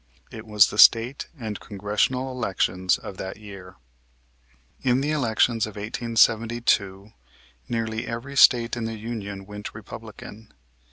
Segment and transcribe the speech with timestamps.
[0.31, 3.75] It was the State and Congressional elections of that year.
[4.81, 7.11] In the elections of 1872
[7.69, 10.51] nearly every State in the Union went Republican.